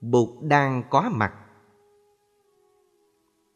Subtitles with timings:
[0.00, 1.32] Bụt đang có mặt.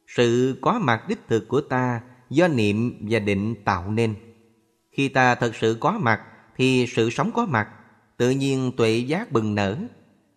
[0.06, 4.14] Sự có mặt đích thực của ta do niệm và định tạo nên.
[4.90, 6.20] Khi ta thật sự có mặt
[6.56, 7.68] thì sự sống có mặt,
[8.16, 9.78] tự nhiên tuệ giác bừng nở.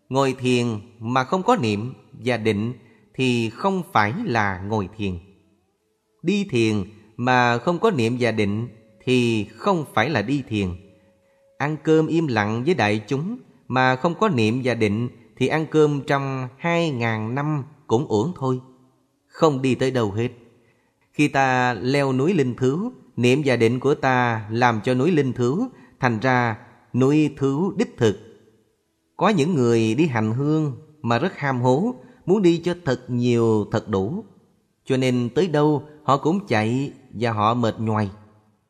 [0.09, 0.65] Ngồi thiền
[0.99, 1.93] mà không có niệm
[2.25, 2.73] và định
[3.13, 5.13] thì không phải là ngồi thiền.
[6.21, 6.83] Đi thiền
[7.17, 8.67] mà không có niệm và định
[9.03, 10.69] thì không phải là đi thiền.
[11.57, 13.37] Ăn cơm im lặng với đại chúng
[13.67, 18.33] mà không có niệm và định thì ăn cơm trong hai ngàn năm cũng uổng
[18.35, 18.61] thôi.
[19.27, 20.29] Không đi tới đâu hết.
[21.13, 25.33] Khi ta leo núi linh Thứ, niệm và định của ta làm cho núi linh
[25.33, 25.69] Thứ
[25.99, 26.57] thành ra
[26.93, 28.17] núi Thứ đích thực.
[29.17, 33.65] Có những người đi hành hương mà rất ham hố, muốn đi cho thật nhiều
[33.71, 34.23] thật đủ.
[34.85, 38.09] Cho nên tới đâu họ cũng chạy và họ mệt nhoài.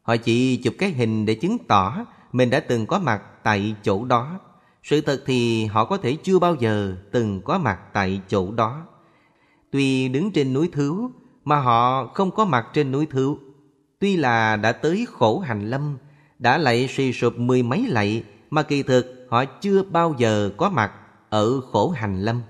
[0.01, 4.05] Họ chỉ chụp cái hình để chứng tỏ mình đã từng có mặt tại chỗ
[4.05, 4.39] đó.
[4.85, 8.87] Sự thật thì họ có thể chưa bao giờ từng có mặt tại chỗ đó.
[9.71, 11.11] Tuy đứng trên núi Thứu
[11.45, 13.39] mà họ không có mặt trên núi Thứu.
[13.99, 15.97] Tuy là đã tới khổ hành lâm,
[16.39, 20.69] đã lạy suy sụp mười mấy lạy mà kỳ thực họ chưa bao giờ có
[20.69, 20.91] mặt
[21.29, 22.41] ở khổ hành lâm.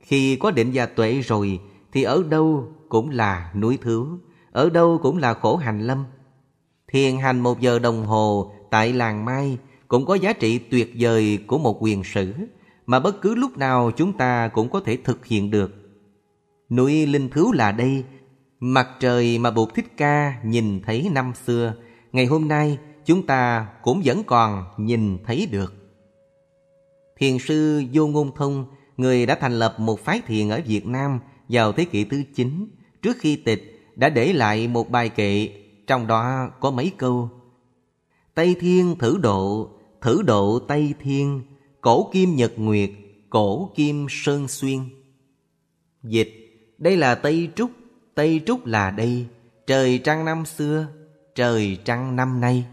[0.00, 1.60] Khi có định gia tuệ rồi
[1.92, 4.08] thì ở đâu cũng là núi Thứu,
[4.52, 6.04] ở đâu cũng là khổ hành lâm.
[6.88, 9.58] Thiền hành một giờ đồng hồ tại làng Mai
[9.90, 12.32] cũng có giá trị tuyệt vời của một quyền sử
[12.86, 15.74] mà bất cứ lúc nào chúng ta cũng có thể thực hiện được.
[16.70, 18.04] Núi Linh Thứu là đây,
[18.60, 21.74] mặt trời mà Bụt Thích Ca nhìn thấy năm xưa,
[22.12, 25.74] ngày hôm nay chúng ta cũng vẫn còn nhìn thấy được.
[27.18, 28.64] Thiền sư Vô Ngôn Thông,
[28.96, 32.66] người đã thành lập một phái thiền ở Việt Nam vào thế kỷ thứ 9,
[33.02, 35.48] trước khi tịch đã để lại một bài kệ,
[35.86, 37.30] trong đó có mấy câu.
[38.34, 39.70] Tây Thiên thử độ,
[40.00, 41.42] thử độ Tây Thiên,
[41.80, 42.90] cổ kim nhật nguyệt,
[43.30, 44.80] cổ kim sơn xuyên.
[46.02, 46.30] Dịch,
[46.78, 47.70] đây là Tây Trúc,
[48.14, 49.26] Tây Trúc là đây,
[49.66, 50.86] trời trăng năm xưa,
[51.34, 52.64] trời trăng năm nay.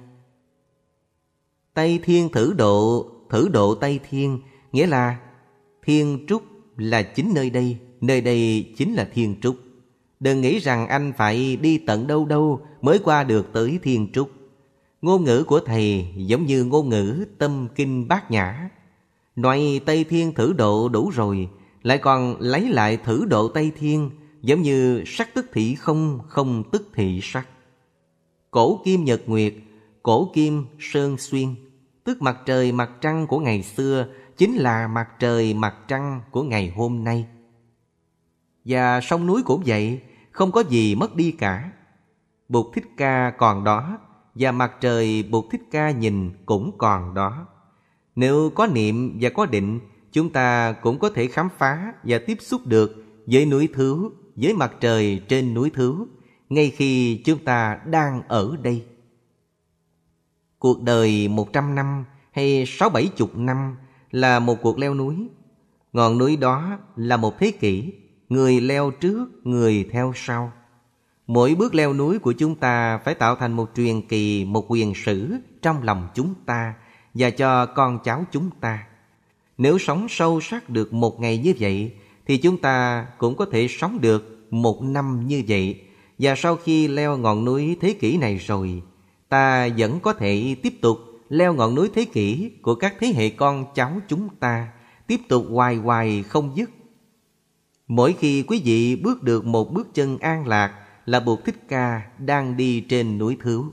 [1.74, 4.40] Tây Thiên thử độ, thử độ Tây Thiên,
[4.72, 5.20] nghĩa là
[5.84, 6.44] Thiên Trúc
[6.78, 9.56] là chính nơi đây, nơi đây chính là Thiên Trúc.
[10.20, 14.30] Đừng nghĩ rằng anh phải đi tận đâu đâu mới qua được tới Thiên Trúc.
[15.02, 18.70] Ngôn ngữ của Thầy giống như ngôn ngữ tâm kinh bát nhã.
[19.36, 21.50] Nói Tây Thiên thử độ đủ rồi,
[21.84, 24.10] lại còn lấy lại thử độ Tây Thiên,
[24.42, 27.48] giống như sắc tức thị không, không tức thị sắc.
[28.52, 29.54] Cổ kim nhật nguyệt,
[30.04, 31.56] cổ kim sơn xuyên,
[32.04, 34.08] tức mặt trời mặt trăng của ngày xưa
[34.38, 37.26] chính là mặt trời mặt trăng của ngày hôm nay.
[38.66, 41.72] Và sông núi cũng vậy, không có gì mất đi cả.
[42.50, 43.98] Bụt Thích Ca còn đó,
[44.40, 47.48] và mặt trời Bụt Thích Ca nhìn cũng còn đó.
[48.16, 49.80] Nếu có niệm và có định,
[50.12, 54.54] chúng ta cũng có thể khám phá và tiếp xúc được với núi thứ với
[54.54, 56.06] mặt trời trên núi thứ
[56.50, 58.86] ngay khi chúng ta đang ở đây.
[60.60, 63.76] Cuộc đời một trăm năm hay sáu bảy chục năm
[64.12, 65.16] là một cuộc leo núi.
[65.94, 67.94] Ngọn núi đó là một thế kỷ,
[68.30, 70.52] người leo trước, người theo sau.
[71.28, 74.94] Mỗi bước leo núi của chúng ta phải tạo thành một truyền kỳ, một quyền
[74.96, 76.74] sử trong lòng chúng ta
[77.14, 78.88] và cho con cháu chúng ta.
[79.58, 81.92] Nếu sống sâu sắc được một ngày như vậy,
[82.28, 85.82] thì chúng ta cũng có thể sống được một năm như vậy.
[86.20, 88.82] Và sau khi leo ngọn núi thế kỷ này rồi,
[89.30, 90.98] ta vẫn có thể tiếp tục
[91.30, 94.68] leo ngọn núi thế kỷ của các thế hệ con cháu chúng ta,
[95.08, 96.70] tiếp tục hoài hoài không dứt.
[97.88, 102.02] Mỗi khi quý vị bước được một bước chân an lạc, là Bụt Thích Ca
[102.18, 103.66] đang đi trên núi Thứu.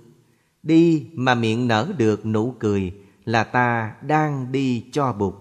[0.62, 5.34] Đi mà miệng nở được nụ cười là ta đang đi cho Bụt.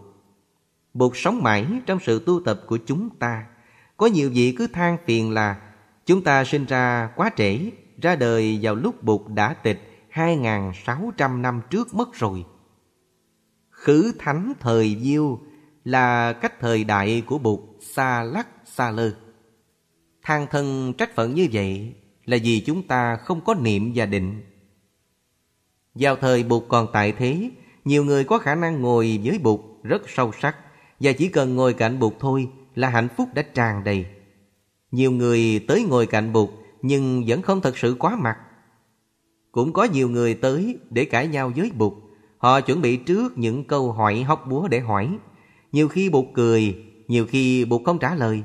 [0.93, 3.45] Bụt sống mãi trong sự tu tập của chúng ta.
[3.97, 5.61] Có nhiều vị cứ than phiền là
[6.05, 7.59] chúng ta sinh ra quá trễ,
[8.01, 12.45] ra đời vào lúc Bụt đã tịch 2.600 năm trước mất rồi.
[13.69, 15.39] Khứ thánh thời diêu
[15.85, 19.11] là cách thời đại của Bụt xa lắc xa lơ.
[20.23, 21.93] Than thân trách phận như vậy
[22.25, 24.41] là vì chúng ta không có niệm và định.
[25.95, 27.49] Vào thời Bụt còn tại thế,
[27.85, 30.55] nhiều người có khả năng ngồi với Bụt rất sâu sắc
[30.99, 34.05] và chỉ cần ngồi cạnh Bụt thôi là hạnh phúc đã tràn đầy.
[34.91, 36.49] Nhiều người tới ngồi cạnh Bụt
[36.81, 38.37] nhưng vẫn không thật sự quá mặt.
[39.51, 41.93] Cũng có nhiều người tới để cãi nhau với Bụt.
[42.37, 45.17] Họ chuẩn bị trước những câu hỏi hóc búa để hỏi.
[45.71, 46.75] Nhiều khi Bụt cười,
[47.07, 48.43] nhiều khi Bụt không trả lời.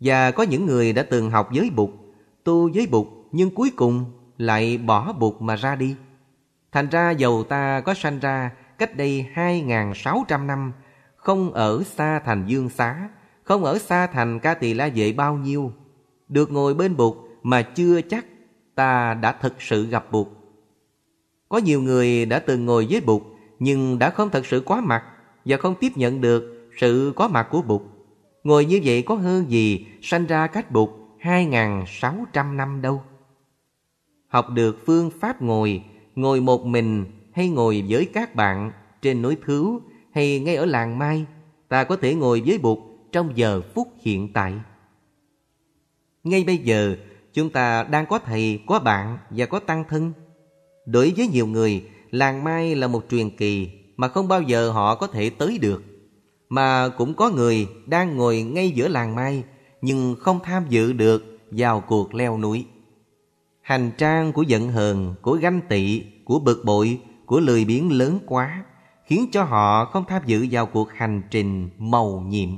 [0.00, 1.90] Và có những người đã từng học giới Bụt,
[2.44, 4.04] tu giới Bụt nhưng cuối cùng
[4.38, 5.96] lại bỏ Bụt mà ra đi.
[6.72, 10.72] Thành ra dầu ta có sanh ra cách đây 2.600 năm,
[11.16, 13.08] Không ở xa thành dương xá
[13.44, 15.72] Không ở xa thành ca tỳ la vệ bao nhiêu
[16.28, 18.26] Được ngồi bên Bụt mà chưa chắc
[18.74, 20.26] ta đã thực sự gặp Bụt
[21.48, 23.22] Có nhiều người đã từng ngồi với Bụt
[23.58, 25.04] Nhưng đã không thật sự có mặt
[25.44, 27.82] Và không tiếp nhận được sự có mặt của Bụt
[28.44, 30.90] Ngồi như vậy có hơn gì sanh ra cách Bụt
[31.20, 33.02] 2.600 năm đâu.
[34.28, 35.82] Học được phương pháp ngồi
[36.14, 38.72] Ngồi một mình hay ngồi với các bạn
[39.02, 39.82] Trên núi Thứu
[40.12, 41.26] hay ngay ở làng Mai
[41.68, 42.78] Ta có thể ngồi với Bụt
[43.12, 44.54] trong giờ phút hiện tại.
[46.24, 46.96] Ngay bây giờ
[47.32, 50.12] chúng ta đang có thầy, có bạn và có tăng thân.
[50.86, 54.94] Đối với nhiều người, làng Mai là một truyền kỳ Mà không bao giờ họ
[54.94, 55.82] có thể tới được.
[56.50, 59.44] Mà cũng có người đang ngồi ngay giữa làng Mai
[59.82, 62.66] Nhưng không tham dự được vào cuộc leo núi.
[63.60, 68.18] Hành trang của giận hờn, của ganh tị, của bực bội, của lười biếng lớn
[68.26, 68.64] quá
[69.04, 72.48] Khiến cho họ không tham dự vào cuộc hành trình màu nhiệm.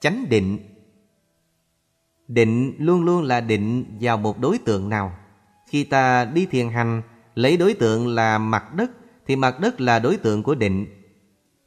[0.00, 0.58] Chánh định.
[2.28, 5.12] Định luôn luôn là định vào một đối tượng nào.
[5.66, 7.02] Khi ta đi thiền hành
[7.34, 8.90] Lấy đối tượng là mặt đất
[9.26, 10.97] Thì mặt đất là đối tượng của định.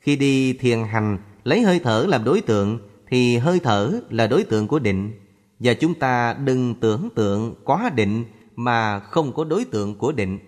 [0.02, 4.44] Khi đi thiền hành Lấy hơi thở làm đối tượng Thì hơi thở là đối
[4.44, 5.22] tượng của định
[5.64, 8.26] và chúng ta đừng tưởng tượng quá định
[8.56, 10.40] mà không có đối tượng của định.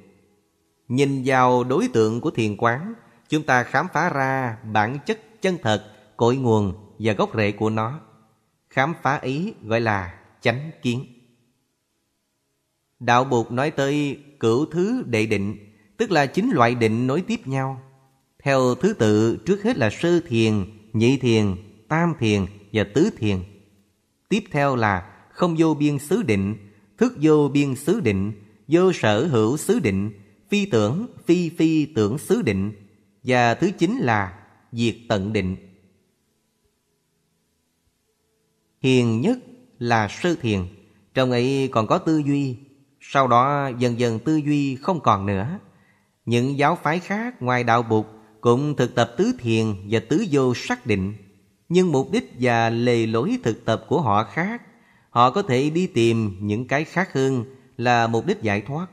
[0.88, 2.94] Nhìn vào đối tượng của thiền quán,
[3.30, 7.70] chúng ta khám phá ra bản chất chân thật, cội nguồn và gốc rễ của
[7.70, 8.00] nó.
[8.70, 11.06] Khám phá ý gọi là chánh kiến.
[13.00, 15.58] Đạo Bụt nói tới cửu thứ đệ định,
[15.98, 17.82] tức là chính loại định nối tiếp nhau.
[18.44, 21.56] Theo thứ tự trước hết là sơ thiền, nhị thiền,
[21.88, 23.44] tam thiền và tứ thiền.
[24.30, 26.56] Tiếp theo là không vô biên xứ định,
[26.98, 28.32] thức vô biên xứ định,
[28.68, 30.12] vô sở hữu xứ định,
[30.50, 32.72] phi tưởng, phi phi tưởng xứ định.
[33.24, 34.34] Và thứ chín là
[34.72, 35.56] diệt tận định.
[38.82, 39.38] Hiền nhất
[39.80, 40.60] là sơ thiền,
[41.14, 42.58] trong ấy còn có tư duy,
[43.02, 45.60] sau đó dần dần tư duy không còn nữa.
[46.26, 48.06] Những giáo phái khác ngoài đạo Bụt
[48.44, 51.14] cũng thực tập tứ thiền và tứ vô xác định
[51.70, 54.62] nhưng mục đích và lề lối thực tập của họ khác.
[55.10, 57.46] Họ có thể đi tìm những cái khác hơn
[57.78, 58.88] là mục đích giải thoát.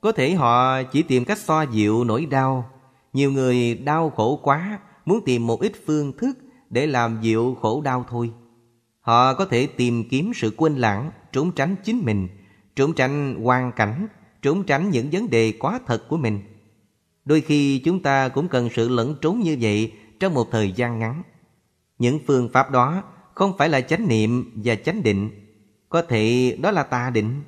[0.00, 2.70] Có thể họ chỉ tìm cách xoa dịu nỗi đau.
[3.12, 6.38] Nhiều người đau khổ quá, muốn tìm một ít phương thức
[6.70, 8.30] để làm dịu khổ đau thôi.
[9.00, 12.28] Họ có thể tìm kiếm sự quên lãng, trốn tránh chính mình,
[12.76, 14.06] trốn tránh hoàn cảnh,
[14.42, 16.40] trốn tránh những vấn đề quá thật của mình.
[17.24, 20.98] Đôi khi chúng ta cũng cần sự lẫn trốn như vậy trong một thời gian
[20.98, 21.22] ngắn.
[21.98, 23.02] Những phương pháp đó
[23.34, 25.30] không phải là chánh niệm và chánh định.
[25.88, 27.42] Có thể đó là tà định.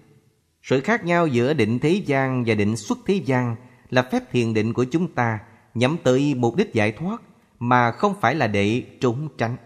[0.63, 3.57] Sự khác nhau giữa định thế gian và định xuất thế gian
[3.91, 5.39] là phép thiền định của chúng ta
[5.75, 7.23] nhắm tới mục đích giải thoát
[7.59, 9.57] mà không phải là để trốn tránh.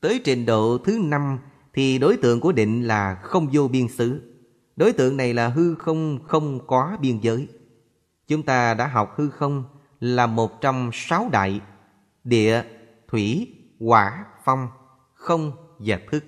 [0.00, 1.38] Tới trình độ thứ năm
[1.74, 4.33] thì đối tượng của định là không vô biên xứ.
[4.76, 7.48] Đối tượng này là hư không không có biên giới.
[8.26, 9.64] Chúng ta đã học hư không
[10.00, 11.60] là một trong sáu đại
[12.24, 12.62] địa,
[13.08, 14.68] thủy, hỏa, phong,
[15.14, 16.24] không và thức.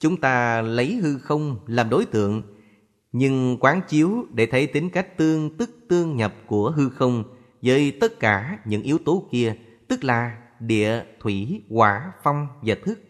[0.00, 2.42] Chúng ta lấy hư không làm đối tượng,
[3.12, 7.24] nhưng quán chiếu để thấy tính cách tương tức tương nhập của hư không
[7.62, 9.56] với tất cả những yếu tố kia,
[9.88, 13.00] tức là địa, thủy, hỏa, phong và thức.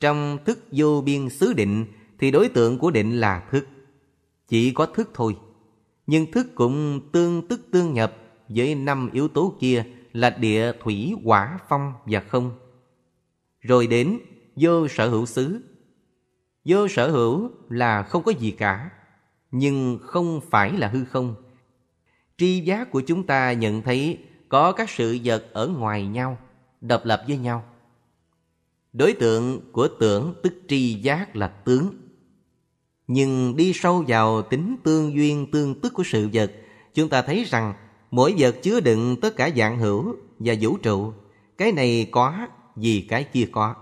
[0.00, 1.86] Trong thức vô biên xứ định
[2.22, 3.66] thì đối tượng của định là thức.
[4.48, 5.36] Chỉ có thức thôi.
[6.06, 8.16] Nhưng thức cũng tương tức tương nhập
[8.48, 12.52] với năm yếu tố kia là địa thủy hỏa phong và không.
[13.60, 14.18] Rồi đến
[14.56, 15.60] vô sở hữu xứ.
[16.64, 18.90] Vô sở hữu là không có gì cả,
[19.50, 21.34] nhưng không phải là hư không.
[22.38, 26.38] Tri giác của chúng ta nhận thấy có các sự vật ở ngoài nhau,
[26.80, 27.64] độc lập với nhau.
[28.92, 32.01] Đối tượng của tưởng tức tri giác là tướng.
[33.12, 36.52] Nhưng đi sâu vào tính tương duyên tương tức của sự vật,
[36.94, 37.74] chúng ta thấy rằng
[38.12, 41.12] Mỗi vật chứa đựng tất cả dạng hữu và vũ trụ.
[41.58, 43.74] Cái này có vì cái kia có.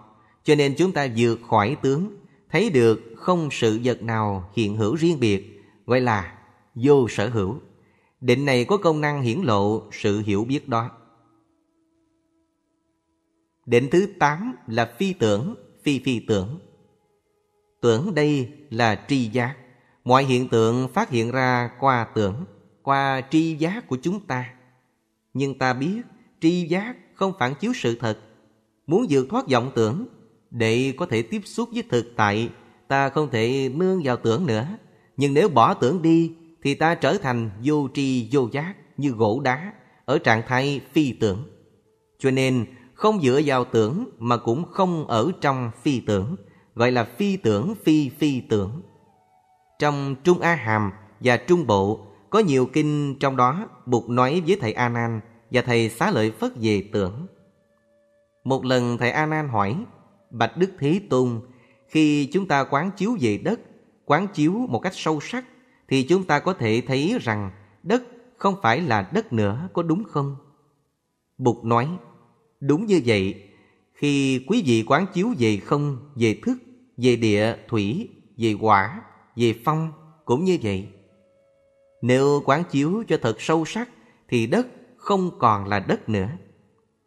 [0.45, 2.17] Cho nên chúng ta vượt khỏi tướng,
[2.51, 6.39] thấy được không sự vật nào hiện hữu riêng biệt, gọi là
[6.75, 7.57] vô sở hữu.
[8.21, 10.91] Định này có công năng hiển lộ sự hiểu biết đó.
[13.67, 16.59] Định thứ tám là phi tưởng, phi phi tưởng.
[17.81, 19.55] Tưởng đây là tri giác.
[20.05, 22.45] Mọi hiện tượng phát hiện ra qua tưởng
[22.83, 24.51] qua tri giác của chúng ta.
[25.35, 26.01] Nhưng ta biết
[26.41, 28.19] tri giác không phản chiếu sự thật.
[28.87, 30.07] Muốn vượt thoát vọng tưởng,
[30.51, 32.49] để có thể tiếp xúc với thực tại,
[32.89, 34.67] ta không thể nương vào tưởng nữa.
[35.17, 36.33] Nhưng nếu bỏ tưởng đi,
[36.63, 39.73] Thì ta trở thành vô tri vô giác như gỗ đá
[40.05, 41.45] Ở trạng thái phi tưởng
[42.19, 46.37] Cho nên không dựa vào tưởng mà cũng không ở trong phi tưởng
[46.81, 48.83] Gọi là phi tưởng phi phi tưởng
[49.79, 54.57] Trong Trung A Hàm và Trung Bộ Có nhiều kinh trong đó Bụt nói với
[54.61, 55.21] thầy A Nan
[55.51, 57.27] Và thầy xá lợi Phất về tưởng
[58.45, 59.85] Một lần thầy A Nan hỏi
[60.31, 61.41] Bạch Đức Thế Tôn
[61.89, 63.61] Khi chúng ta quán chiếu về đất
[64.05, 65.45] Quán chiếu một cách sâu sắc
[65.89, 67.51] Thì chúng ta có thể thấy rằng
[67.83, 68.03] Đất
[68.37, 70.37] không phải là đất nữa Có đúng không?
[71.39, 71.89] Bụt nói
[72.61, 73.43] Đúng như vậy
[73.95, 76.57] Khi quý vị quán chiếu về không Về thức,
[77.03, 79.03] về địa, thủy Về quả,
[79.37, 79.93] về phong
[80.25, 80.89] Cũng như vậy.
[82.03, 83.89] Nếu quán chiếu cho thật sâu sắc
[84.29, 84.67] Thì đất
[84.97, 86.29] không còn là đất nữa.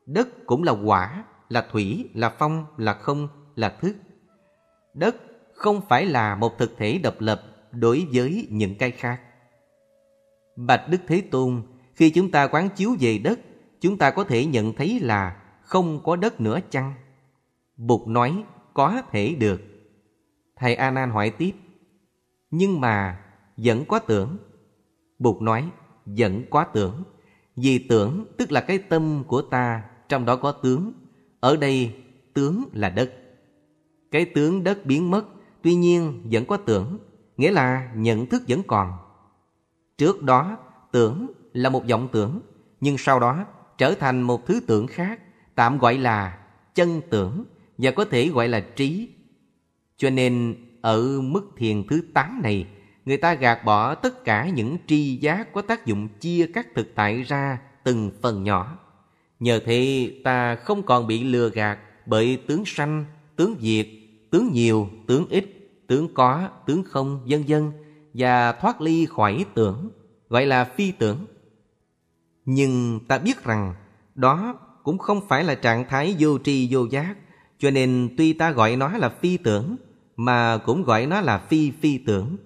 [0.06, 3.96] Đất cũng là quả Là thủy, là phong, là không, là thức.
[4.94, 5.16] Đất
[5.54, 9.22] không phải là một thực thể độc lập Đối với những cái khác.
[10.56, 11.64] Bạch Đức Thế Tôn
[11.96, 13.40] Khi chúng ta quán chiếu về đất
[13.82, 16.94] Chúng ta có thể nhận thấy là Không có đất nữa chăng?
[17.78, 19.62] Bụt nói có thể được.
[20.64, 21.52] Thầy A Nan hỏi tiếp.
[22.52, 23.20] Nhưng mà
[23.58, 24.38] vẫn có tưởng.
[25.20, 25.70] Bụt nói,
[26.06, 27.04] vẫn có tưởng.
[27.56, 30.94] Vì tưởng tức là cái tâm của ta, Trong đó có tướng.
[31.40, 31.96] Ở đây,
[32.34, 33.14] tướng là đất.
[34.12, 35.26] Cái tướng đất biến mất,
[35.62, 36.98] Tuy nhiên vẫn có tưởng,
[37.38, 38.94] Nghĩa là nhận thức vẫn còn.
[39.98, 40.58] Trước đó,
[40.92, 42.42] tưởng là một vọng tưởng,
[42.82, 43.46] Nhưng sau đó
[43.78, 45.20] trở thành một thứ tưởng khác,
[45.56, 46.40] Tạm gọi là
[46.76, 47.46] chân tưởng
[47.78, 49.10] Và có thể gọi là trí.
[49.98, 52.68] Cho nên ở mức thiền thứ 8 này
[53.06, 56.96] Người ta gạt bỏ tất cả những tri giác có tác dụng chia các thực
[56.96, 58.78] tại ra từng phần nhỏ
[59.40, 63.88] Nhờ thế ta không còn bị lừa gạt bởi tướng sanh, tướng diệt,
[64.32, 65.46] tướng nhiều, tướng ít,
[65.88, 67.72] tướng có, tướng không, vân vân
[68.14, 69.90] và thoát ly khỏi tưởng,
[70.30, 71.26] gọi là phi tưởng.
[72.46, 73.74] Nhưng ta biết rằng
[74.16, 77.16] đó cũng không phải là trạng thái vô tri vô giác,
[77.64, 79.76] cho nên tuy ta gọi nó là phi tưởng
[80.16, 82.38] mà cũng gọi nó là phi phi tưởng.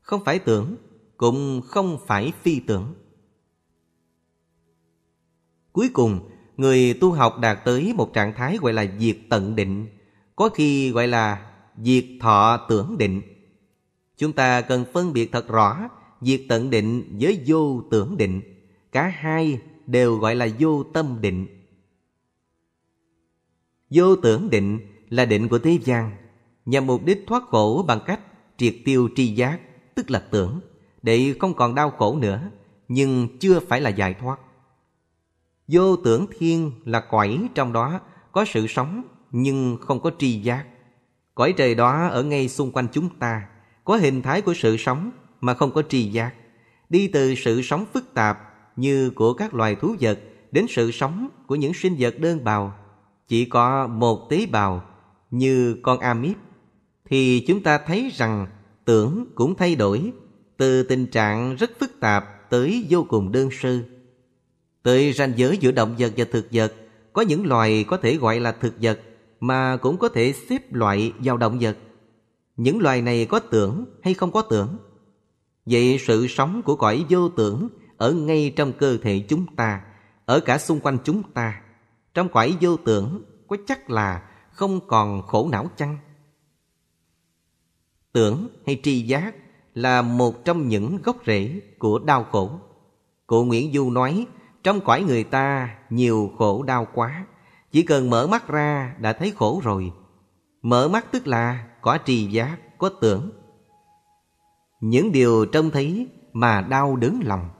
[0.00, 0.76] Không phải tưởng,
[1.16, 2.94] cũng không phải phi tưởng.
[5.72, 6.20] Cuối cùng,
[6.56, 9.86] người tu học đạt tới một trạng thái gọi là diệt tận định,
[10.36, 11.50] có khi gọi là
[11.82, 13.22] diệt thọ tưởng định.
[14.16, 15.88] Chúng ta cần phân biệt thật rõ
[16.20, 18.40] diệt tận định với vô tưởng định.
[18.92, 21.55] Cả hai đều gọi là vô tâm định.
[23.90, 26.16] Vô tưởng định là định của thế gian,
[26.64, 28.20] nhằm mục đích thoát khổ bằng cách
[28.56, 29.60] triệt tiêu tri giác,
[29.94, 30.60] tức là tưởng,
[31.02, 32.50] để không còn đau khổ nữa,
[32.88, 34.38] nhưng chưa phải là giải thoát.
[35.68, 38.00] Vô tưởng thiên là cõi trong đó
[38.32, 40.64] có sự sống nhưng không có tri giác.
[41.36, 43.42] Cõi trời đó ở ngay xung quanh chúng ta
[43.84, 46.34] Có hình thái của sự sống mà không có tri giác
[46.88, 48.38] Đi từ sự sống phức tạp
[48.76, 50.18] như của các loài thú vật
[50.52, 52.74] Đến sự sống của những sinh vật đơn bào
[53.28, 54.84] chỉ có một tế bào
[55.30, 56.36] như con amip
[57.04, 58.46] Thì chúng ta thấy rằng
[58.84, 60.12] tưởng cũng thay đổi
[60.56, 63.78] Từ tình trạng rất phức tạp tới vô cùng đơn sơ
[64.82, 66.74] Tới ranh giới giữa động vật và thực vật
[67.12, 69.00] Có những loài có thể gọi là thực vật
[69.40, 71.76] mà cũng có thể xếp loại vào động vật.
[72.56, 74.76] Những loài này có tưởng hay không có tưởng?
[75.66, 79.82] Vậy sự sống của cõi vô tưởng ở ngay trong cơ thể chúng ta,
[80.24, 81.60] ở cả xung quanh chúng ta,
[82.16, 85.98] trong cõi vô tưởng có chắc là không còn khổ não chăng?
[88.12, 89.34] Tưởng hay tri giác
[89.74, 92.50] là một trong những gốc rễ của đau khổ.
[93.26, 94.26] Cụ Nguyễn Du nói,
[94.62, 97.26] trong cõi người ta nhiều khổ đau quá,
[97.72, 99.92] chỉ cần mở mắt ra đã thấy khổ rồi
[100.62, 103.30] Mở mắt tức là có tri giác, có tưởng
[104.80, 107.50] Những điều trông thấy mà đau đớn lòng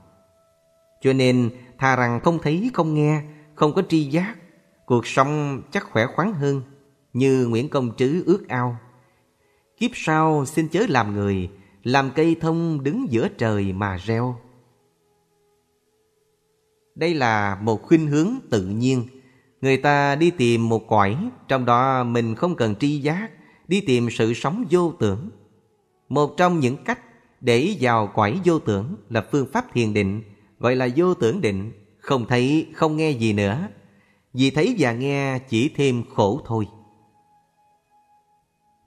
[1.01, 3.23] Cho nên thà rằng không thấy, không nghe,
[3.55, 4.37] không có tri giác
[4.87, 6.63] Cuộc sống chắc khỏe khoắn hơn
[7.13, 8.79] Như Nguyễn Công Trứ ước ao.
[9.79, 11.51] Kiếp sau xin chớ làm người
[11.83, 14.37] Làm cây thông đứng giữa trời mà reo.
[16.95, 19.07] Đây là một khuynh hướng tự nhiên.
[19.61, 21.17] Người ta đi tìm một cõi
[21.49, 23.31] Trong đó mình không cần tri giác
[23.69, 25.31] Đi tìm sự sống vô tưởng.
[26.09, 27.01] Một trong những cách
[27.41, 30.23] để vào cõi vô tưởng Là phương pháp thiền định.
[30.59, 33.69] Gọi là vô tưởng định Không thấy, không nghe gì nữa.
[34.37, 36.69] Vì thấy và nghe chỉ thêm khổ thôi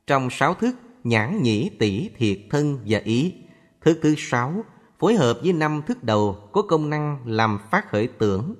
[0.07, 3.33] Trong sáu thức nhãn nhĩ tỷ thiệt thân và ý
[3.81, 4.63] Thức thứ sáu
[4.99, 8.55] phối hợp với năm thức đầu có công năng làm phát khởi tưởng,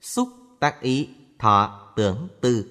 [0.00, 0.28] xúc,
[0.60, 1.08] tác ý,
[1.38, 2.64] thọ, tưởng, tư.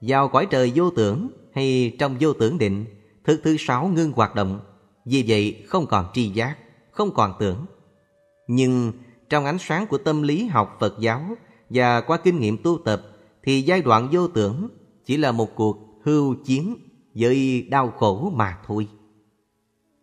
[0.00, 2.84] Vào cõi trời vô tưởng hay trong vô tưởng định,
[3.24, 4.60] thức thứ sáu ngưng hoạt động,
[5.04, 6.56] vì vậy không còn tri giác,
[6.90, 7.66] không không còn tưởng.
[8.46, 8.92] Nhưng
[9.28, 11.36] trong ánh sáng của tâm lý học Phật giáo
[11.70, 13.02] và qua kinh nghiệm tu tập
[13.42, 14.68] thì giai đoạn vô tưởng
[15.04, 16.76] chỉ là một cuộc hưu chiến
[17.14, 18.88] với đau khổ mà thôi.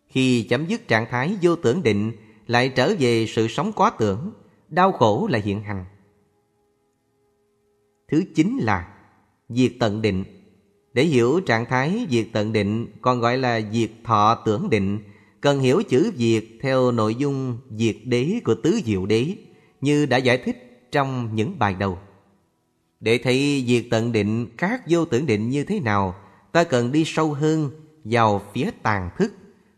[0.08, 2.12] Khi chấm dứt trạng thái vô tưởng định
[2.46, 4.32] lại trở về sự sống có tưởng,
[4.68, 5.84] đau khổ là hiện hành.
[8.10, 8.88] Thứ chín là
[9.48, 10.24] diệt tận định.
[10.92, 14.98] Để hiểu trạng thái diệt tận định còn gọi là diệt thọ tưởng định,
[15.40, 19.36] cần hiểu chữ diệt theo nội dung diệt đế của tứ diệu đế
[19.80, 21.98] như đã giải thích trong những bài đầu.
[23.00, 26.14] Để thấy diệt tận định các vô tưởng định như thế nào,
[26.52, 27.70] ta cần đi sâu hơn
[28.04, 29.32] vào phía tàn thức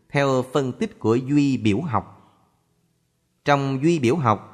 [0.09, 2.17] theo phân tích của duy biểu học.
[3.45, 4.47] Trong duy biểu học,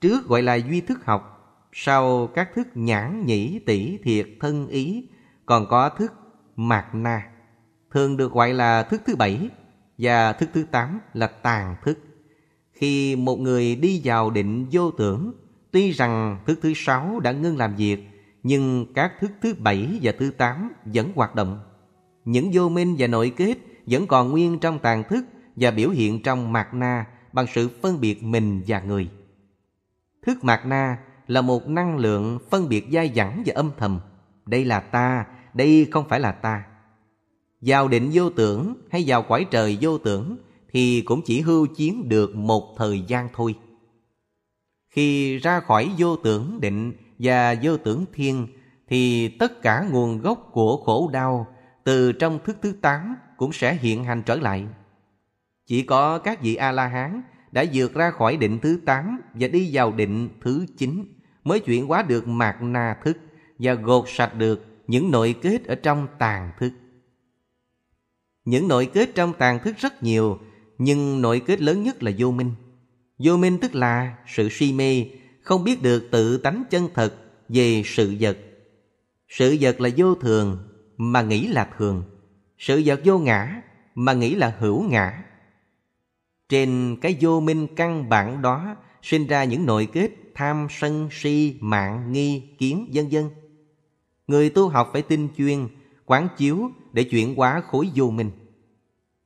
[0.00, 1.36] trước gọi là duy thức học,
[1.72, 5.08] sau các thức nhãn nhĩ tỷ thiệt thân ý,
[5.46, 6.12] còn có thức
[6.56, 7.30] mạt na,
[7.90, 9.48] thường được gọi là thức thứ bảy
[9.98, 11.98] và thức thứ tám là tàn thức.
[12.72, 15.32] Khi một người đi vào định vô tưởng,
[15.72, 18.08] tuy rằng thức thứ sáu đã ngưng làm việc,
[18.42, 21.60] nhưng các thức thứ bảy và thứ tám vẫn hoạt động.
[22.24, 23.54] Những vô minh và nội kết
[23.86, 25.24] vẫn còn nguyên trong tàn thức
[25.56, 29.10] và biểu hiện trong mạt na bằng sự phân biệt mình và người.
[30.26, 34.00] Thức mạt na là một năng lượng phân biệt dai dẳng và âm thầm.
[34.46, 36.64] Đây là ta, đây không phải là ta.
[37.60, 40.36] Vào định vô tưởng hay vào quải trời vô tưởng
[40.72, 43.54] thì cũng chỉ hưu chiến được một thời gian thôi.
[44.90, 48.46] Khi ra khỏi vô tưởng định và vô tưởng thiên
[48.88, 51.46] thì tất cả nguồn gốc của khổ đau
[51.84, 54.66] từ trong thức thứ tám cũng sẽ hiện hành trở lại.
[55.66, 59.92] Chỉ có các vị A-la-hán đã vượt ra khỏi định thứ tám và đi vào
[59.92, 61.04] định thứ chín
[61.44, 63.18] mới chuyển hóa được mạt na thức
[63.58, 66.72] và gột sạch được những nội kết ở trong tàn thức.
[68.44, 70.38] Những nội kết trong tàn thức rất nhiều,
[70.78, 72.54] nhưng nội kết lớn nhất là vô minh.
[73.22, 75.06] Vô minh tức là sự si mê,
[75.42, 77.14] không biết được tự tánh chân thật
[77.48, 78.38] về sự vật.
[79.28, 80.58] Sự vật là vô thường
[80.96, 82.04] mà nghĩ là thường.
[82.58, 83.62] Sự vật vô ngã
[83.94, 85.24] mà nghĩ là hữu ngã.
[86.48, 91.56] Trên cái vô minh căn bản đó sinh ra những nội kết tham sân si
[91.60, 93.30] mạng nghi kiến vân vân.
[94.26, 95.68] Người tu học phải tinh chuyên,
[96.06, 98.30] quán chiếu để chuyển hóa khối vô minh.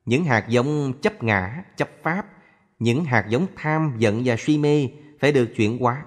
[0.05, 2.34] Những hạt giống chấp ngã, chấp pháp,
[2.79, 6.05] những hạt giống tham, giận và suy mê phải được chuyển hóa.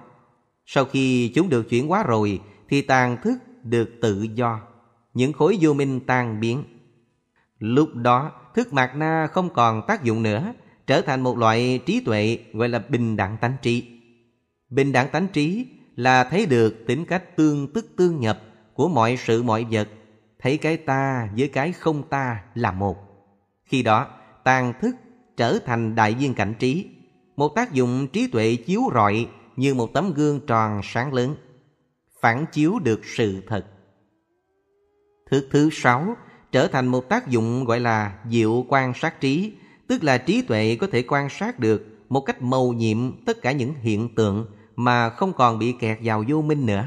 [0.65, 4.61] Sau khi chúng được chuyển hóa rồi thì tàn thức được tự do,
[5.13, 6.63] những khối vô minh tan biến.
[7.59, 10.53] Lúc đó, thức mạt na không còn tác dụng nữa,
[10.87, 13.99] trở thành một loại trí tuệ gọi là bình đẳng tánh trí.
[14.69, 18.41] Bình đẳng tánh trí là thấy được tính cách tương tức tương nhập
[18.73, 19.87] của mọi sự mọi vật,
[20.39, 22.97] thấy cái ta với cái không ta là một.
[23.65, 24.07] Khi đó,
[24.43, 24.95] tàn thức
[25.39, 26.85] trở thành đại viên cảnh trí,
[27.35, 31.35] một tác dụng trí tuệ chiếu rọi như một tấm gương tròn sáng lớn,
[32.21, 33.65] phản chiếu được sự thật.
[35.31, 36.17] Thứ thứ sáu
[36.51, 39.53] trở thành một tác dụng gọi là diệu quan sát trí,
[39.87, 43.51] tức là trí tuệ có thể quan sát được một cách mầu nhiệm tất cả
[43.51, 46.85] những hiện tượng mà không còn bị kẹt vào vô minh nữa.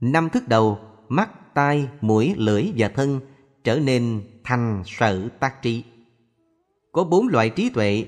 [0.00, 0.78] Năm thức đầu,
[1.08, 3.20] mắt, tai, mũi, lưỡi và thân
[3.64, 5.84] trở nên thành sở tác trí.
[6.92, 8.04] Có bốn loại trí tuệ,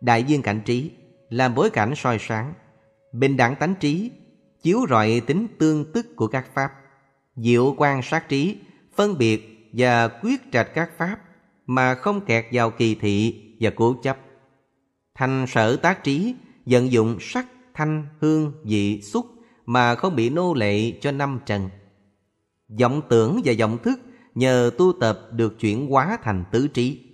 [0.00, 0.90] đại viên cảnh trí,
[1.30, 2.54] làm bối cảnh soi sáng,
[3.12, 4.10] bình đẳng tánh trí,
[4.62, 6.72] chiếu rọi tính tương tức của các pháp,
[7.36, 8.58] diệu quan sát trí,
[8.96, 11.18] phân biệt và quyết trạch các pháp
[11.66, 14.18] mà không kẹt vào kỳ thị và cố chấp.
[15.14, 16.34] Thành sở tác trí,
[16.66, 19.26] vận dụng sắc, thanh, hương, vị, xúc
[19.66, 21.68] mà không bị nô lệ cho năm trần.
[22.80, 24.00] Vọng tưởng và vọng thức
[24.34, 27.11] nhờ tu tập được chuyển hóa thành tứ trí.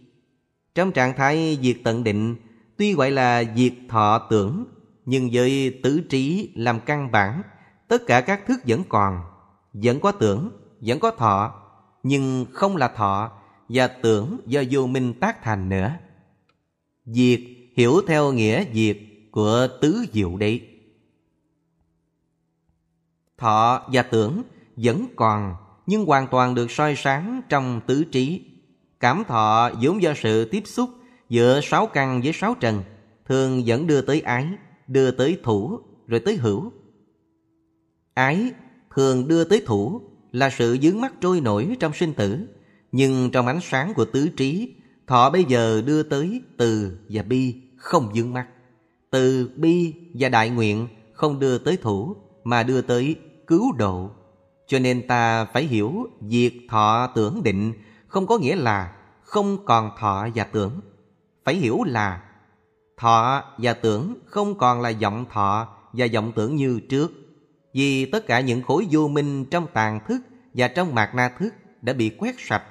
[0.74, 2.36] Trong trạng thái diệt tận định,
[2.76, 4.64] tuy gọi là diệt thọ tưởng,
[5.06, 7.42] nhưng với tứ trí làm căn bản,
[7.88, 9.20] tất cả các thức vẫn còn,
[9.72, 10.50] vẫn có tưởng,
[10.80, 11.54] vẫn có thọ,
[12.02, 13.32] nhưng không là thọ
[13.68, 15.92] và tưởng do vô minh tác thành nữa.
[17.04, 17.40] Diệt
[17.76, 18.96] hiểu theo nghĩa diệt
[19.30, 20.60] của tứ diệu đế.
[23.38, 24.42] Thọ và tưởng
[24.76, 28.47] vẫn còn nhưng hoàn toàn được soi sáng trong tứ trí.
[29.00, 30.90] Cảm thọ vốn do sự tiếp xúc
[31.28, 32.82] giữa sáu căn với sáu trần
[33.26, 34.46] thường vẫn đưa tới ái,
[34.86, 36.72] đưa tới thủ, rồi tới hữu.
[38.14, 38.52] Ái
[38.94, 40.00] thường đưa tới thủ
[40.32, 42.38] là sự dướng mắt trôi nổi trong sinh tử,
[42.92, 44.74] nhưng trong ánh sáng của tứ trí,
[45.06, 48.46] thọ bây giờ đưa tới từ và bi không dướng mắt.
[49.10, 54.10] Từ bi và đại nguyện không đưa tới thủ mà đưa tới cứu độ.
[54.66, 57.72] Cho nên ta phải hiểu việc thọ tưởng định
[58.08, 60.80] không có nghĩa là không còn thọ và tưởng.
[61.44, 62.22] Phải hiểu là
[62.98, 67.12] Thọ và tưởng không còn là vọng thọ và vọng tưởng như trước.
[67.74, 70.20] Vì tất cả những khối vô minh trong tàn thức
[70.54, 72.62] và trong mạt na thức đã bị quét sạch.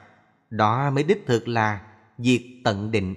[0.49, 1.81] Đó mới đích thực là
[2.17, 3.15] diệt tận định.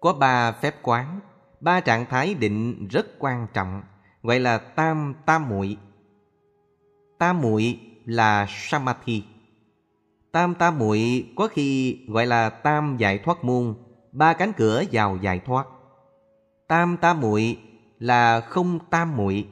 [0.00, 1.20] Có ba phép quán,
[1.60, 3.82] ba trạng thái định rất quan trọng,
[4.22, 5.76] gọi là tam tam muội.
[7.18, 9.24] Tam muội là samadhi.
[10.38, 13.74] Tam tam muội có khi gọi là tam giải thoát môn,
[14.12, 15.66] ba cánh cửa vào giải thoát.
[16.68, 17.58] Tam tam muội
[17.98, 19.46] là không tam muội,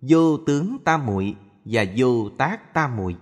[0.00, 3.16] vô tướng tam muội và vô tác tam muội.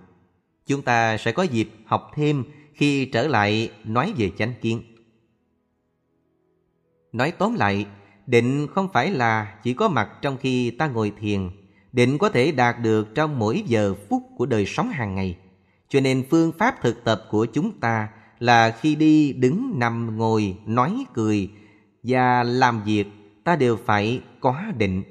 [0.66, 2.44] Chúng ta sẽ có dịp học thêm
[2.74, 4.82] khi trở lại nói về chánh kiến.
[7.12, 7.86] Nói tóm lại,
[8.26, 11.50] định không phải là chỉ có mặt trong khi ta ngồi thiền.
[11.92, 15.36] Định có thể đạt được trong mỗi giờ phút của đời sống hàng ngày.
[15.92, 20.56] Cho nên phương pháp thực tập của chúng ta là khi đi, đứng, nằm, ngồi,
[20.66, 21.50] nói, cười
[22.02, 23.06] và làm việc
[23.44, 25.02] ta đều phải có định.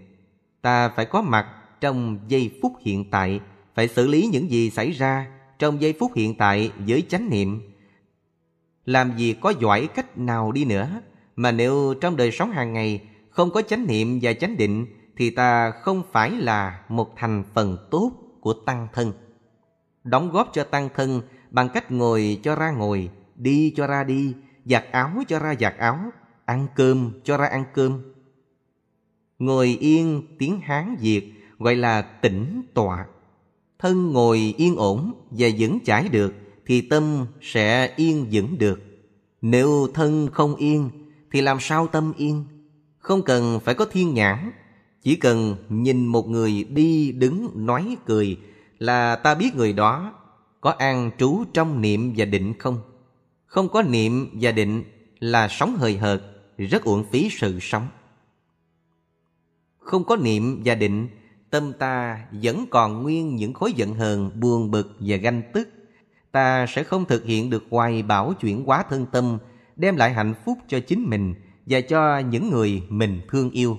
[0.62, 1.48] Ta phải có mặt
[1.82, 3.40] trong giây phút hiện tại,
[3.76, 5.28] phải xử lý những gì xảy ra
[5.60, 7.62] trong giây phút hiện tại với chánh niệm.
[8.86, 11.02] Làm gì có giỏi cách nào đi nữa,
[11.36, 14.86] mà nếu trong đời sống hàng ngày không có chánh niệm và chánh định
[15.18, 19.12] thì ta không phải là một thành phần tốt của tăng thân.
[20.04, 24.34] Đóng góp cho tăng thân bằng cách ngồi cho ra ngồi, đi cho ra đi,
[24.66, 26.00] giặt áo cho ra giặt áo,
[26.46, 28.02] ăn cơm cho ra ăn cơm.
[29.40, 33.06] Ngồi yên tiếng Hán Việt gọi là tĩnh tọa.
[33.80, 36.34] Thân ngồi yên ổn và vững chãi được
[36.66, 38.80] thì tâm sẽ yên vững được.
[39.42, 40.90] Nếu thân không yên
[41.32, 42.46] thì làm sao tâm yên?
[42.98, 44.52] Không cần phải có thiên nhãn,
[45.02, 48.38] chỉ cần nhìn một người đi đứng nói cười
[48.82, 50.14] là ta biết người đó
[50.62, 52.80] có an trú trong niệm và định không.
[53.46, 54.84] Không có niệm và định
[55.20, 56.22] là sống hời hợt,
[56.58, 57.88] rất uổng phí sự sống.
[59.78, 61.08] Không có niệm và định,
[61.50, 65.70] tâm ta vẫn còn nguyên những khối giận hờn, buồn bực và ganh tức.
[66.32, 69.38] Ta sẽ không thực hiện được hoài bảo chuyển hóa thân tâm,
[69.76, 73.78] đem lại hạnh phúc cho chính mình và cho những người mình thương yêu.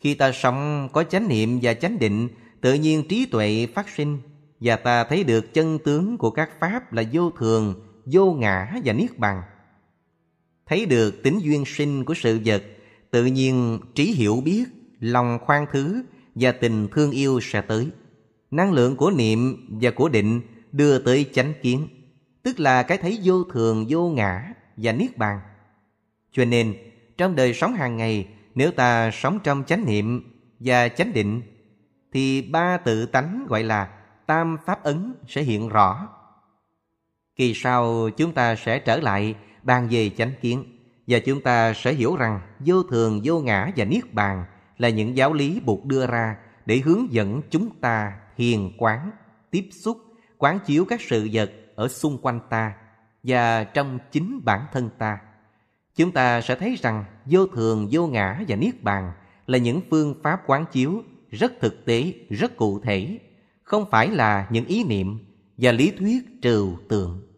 [0.00, 2.28] Khi ta sống có chánh niệm và chánh định,
[2.60, 4.18] tự nhiên trí tuệ phát sinh
[4.60, 7.74] và ta thấy được chân tướng của các pháp là vô thường,
[8.06, 9.42] vô ngã và niết bàn.
[10.66, 12.62] Thấy được tính duyên sinh của sự vật,
[13.10, 14.64] tự nhiên trí hiểu biết,
[15.00, 16.02] lòng khoan thứ
[16.34, 17.88] và tình thương yêu sẽ tới.
[18.50, 20.40] Năng lượng của niệm và của định
[20.72, 21.88] đưa tới chánh kiến,
[22.42, 25.40] tức là cái thấy vô thường, vô ngã và niết bàn.
[26.32, 26.74] Cho nên,
[27.16, 30.22] trong đời sống hàng ngày, nếu ta sống trong chánh niệm
[30.60, 31.42] và chánh định,
[32.12, 33.88] thì ba tự tánh gọi là
[34.26, 36.08] tam pháp ấn sẽ hiện rõ.
[37.36, 40.64] Kỳ sau chúng ta sẽ trở lại bàn về chánh kiến
[41.06, 44.44] và chúng ta sẽ hiểu rằng vô thường, vô ngã và niết bàn
[44.78, 49.10] là những giáo lý buộc đưa ra để hướng dẫn chúng ta thiền quán,
[49.50, 49.98] tiếp xúc,
[50.38, 52.72] quán chiếu các sự vật ở xung quanh ta
[53.22, 55.18] và trong chính bản thân ta.
[55.96, 59.12] Chúng ta sẽ thấy rằng vô thường, vô ngã và niết bàn
[59.46, 63.18] là những phương pháp quán chiếu rất thực tế, rất cụ thể,
[63.62, 65.18] không phải là những ý niệm
[65.56, 67.29] và lý thuyết trừu tượng.